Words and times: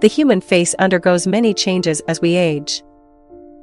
The 0.00 0.08
human 0.08 0.42
face 0.42 0.74
undergoes 0.78 1.26
many 1.26 1.54
changes 1.54 2.00
as 2.00 2.20
we 2.20 2.36
age. 2.36 2.82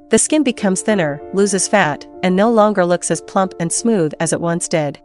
The 0.09 0.17
skin 0.17 0.43
becomes 0.43 0.81
thinner, 0.81 1.21
loses 1.33 1.67
fat, 1.67 2.07
and 2.23 2.35
no 2.35 2.51
longer 2.51 2.85
looks 2.85 3.11
as 3.11 3.21
plump 3.21 3.53
and 3.59 3.71
smooth 3.71 4.13
as 4.19 4.33
it 4.33 4.41
once 4.41 4.67
did. 4.67 4.99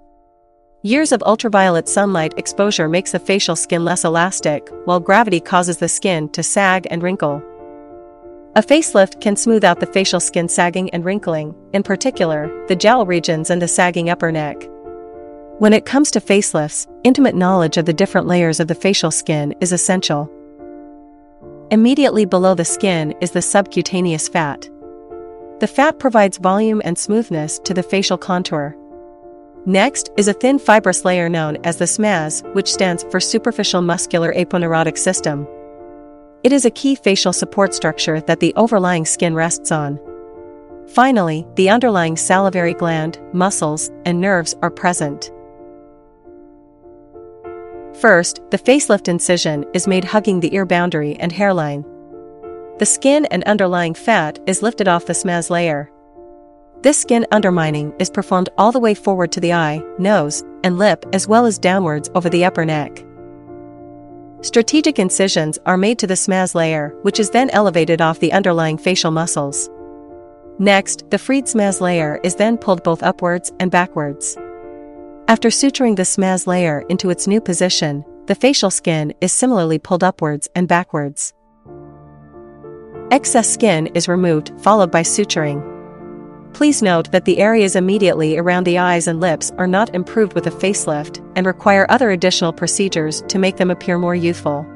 Years 0.83 1.13
of 1.13 1.23
ultraviolet 1.25 1.89
sunlight 1.89 2.35
exposure 2.39 2.89
makes 2.89 3.13
the 3.13 3.19
facial 3.19 3.57
skin 3.57 3.85
less 3.85 4.05
elastic, 4.05 4.71
while 4.85 5.01
gravity 5.01 5.41
causes 5.41 5.79
the 5.79 5.89
skin 5.89 6.29
to 6.31 6.43
sag 6.43 6.87
and 6.91 7.03
wrinkle. 7.03 7.43
A 8.57 8.63
facelift 8.63 9.21
can 9.21 9.37
smooth 9.37 9.65
out 9.65 9.81
the 9.81 9.87
facial 9.87 10.21
skin 10.21 10.49
sagging 10.49 10.89
and 10.91 11.05
wrinkling, 11.05 11.55
in 11.73 11.83
particular, 11.83 12.51
the 12.69 12.77
jowl 12.77 13.05
regions 13.05 13.51
and 13.51 13.61
the 13.61 13.69
sagging 13.69 14.09
upper 14.09 14.33
neck. 14.33 14.57
When 15.59 15.73
it 15.73 15.85
comes 15.85 16.11
to 16.13 16.21
facelifts, 16.21 16.87
intimate 17.05 17.35
knowledge 17.35 17.77
of 17.77 17.85
the 17.85 17.93
different 17.93 18.27
layers 18.27 18.61
of 18.61 18.69
the 18.69 18.75
facial 18.75 19.11
skin 19.11 19.55
is 19.61 19.73
essential. 19.73 20.31
Immediately 21.71 22.25
below 22.25 22.55
the 22.55 22.65
skin 22.65 23.15
is 23.21 23.33
the 23.33 23.43
subcutaneous 23.43 24.27
fat. 24.27 24.67
The 25.61 25.67
fat 25.67 25.99
provides 25.99 26.39
volume 26.39 26.81
and 26.83 26.97
smoothness 26.97 27.59
to 27.65 27.75
the 27.75 27.83
facial 27.83 28.17
contour. 28.17 28.75
Next 29.67 30.09
is 30.17 30.29
a 30.29 30.33
thin 30.33 30.59
fibrous 30.59 31.05
layer 31.05 31.29
known 31.29 31.59
as 31.65 31.77
the 31.77 31.85
SMAS, 31.85 32.43
which 32.55 32.73
stands 32.73 33.05
for 33.11 33.21
Superficial 33.21 33.83
Muscular 33.83 34.33
Aponeurotic 34.33 34.97
System. 34.97 35.47
It 36.43 36.53
is 36.53 36.65
a 36.65 36.71
key 36.71 36.95
facial 36.95 37.35
support 37.35 37.75
structure 37.75 38.23
that 38.23 38.41
the 38.41 38.55
overlying 38.55 39.05
skin 39.05 39.35
rests 39.35 39.71
on. 39.71 40.01
Finally, 40.87 41.47
the 41.57 41.69
underlying 41.69 42.17
salivary 42.17 42.73
gland, 42.73 43.21
muscles, 43.35 43.91
and 44.07 44.23
nerves 44.23 44.55
are 44.63 44.71
present. 44.71 45.31
First, 48.01 48.41
the 48.51 48.59
facelift 48.59 49.09
incision 49.09 49.65
is 49.75 49.89
made 49.89 50.05
hugging 50.05 50.39
the 50.39 50.55
ear 50.55 50.65
boundary 50.65 51.17
and 51.17 51.33
hairline. 51.33 51.85
The 52.79 52.87
skin 52.87 53.25
and 53.27 53.43
underlying 53.43 53.95
fat 53.95 54.39
is 54.47 54.63
lifted 54.63 54.87
off 54.87 55.07
the 55.07 55.15
SMAS 55.15 55.51
layer. 55.51 55.91
This 56.83 56.97
skin 56.97 57.27
undermining 57.33 57.93
is 57.99 58.09
performed 58.09 58.51
all 58.57 58.71
the 58.71 58.79
way 58.79 58.95
forward 58.95 59.33
to 59.33 59.41
the 59.41 59.53
eye, 59.53 59.83
nose, 59.99 60.45
and 60.63 60.79
lip 60.79 61.05
as 61.13 61.27
well 61.27 61.45
as 61.45 61.59
downwards 61.59 62.09
over 62.15 62.29
the 62.29 62.45
upper 62.45 62.65
neck. 62.65 63.05
Strategic 64.43 65.01
incisions 65.01 65.59
are 65.67 65.77
made 65.77 65.99
to 65.99 66.07
the 66.07 66.15
SMAS 66.15 66.55
layer, 66.55 66.95
which 67.03 67.19
is 67.19 67.31
then 67.31 67.51
elevated 67.51 68.01
off 68.01 68.21
the 68.21 68.33
underlying 68.33 68.79
facial 68.79 69.11
muscles. 69.11 69.69
Next, 70.61 71.11
the 71.11 71.19
freed 71.19 71.47
SMAS 71.47 71.81
layer 71.81 72.21
is 72.23 72.37
then 72.37 72.59
pulled 72.59 72.85
both 72.85 73.03
upwards 73.03 73.51
and 73.59 73.73
backwards. 73.73 74.39
After 75.29 75.51
suturing 75.51 75.97
the 75.97 76.07
SMAS 76.07 76.47
layer 76.47 76.87
into 76.89 77.11
its 77.11 77.27
new 77.27 77.39
position, 77.39 78.03
the 78.29 78.35
facial 78.35 78.71
skin 78.71 79.13
is 79.21 79.31
similarly 79.31 79.79
pulled 79.79 80.03
upwards 80.03 80.49
and 80.55 80.67
backwards. 80.67 81.35
Excess 83.11 83.47
skin 83.47 83.89
is 83.89 84.09
removed, 84.09 84.59
followed 84.59 84.91
by 84.91 85.03
suturing. 85.03 85.63
Please 86.55 86.81
note 86.81 87.13
that 87.13 87.27
the 87.27 87.41
areas 87.41 87.77
immediately 87.77 88.39
around 88.39 88.65
the 88.65 88.79
eyes 88.79 89.07
and 89.07 89.21
lips 89.21 89.53
are 89.59 89.67
not 89.67 89.95
improved 89.95 90.33
with 90.33 90.47
a 90.47 90.51
facelift 90.51 91.23
and 91.37 91.45
require 91.45 91.85
other 91.91 92.11
additional 92.11 92.55
procedures 92.55 93.21
to 93.29 93.39
make 93.39 93.59
them 93.59 93.71
appear 93.71 93.99
more 93.99 94.15
youthful. 94.15 94.67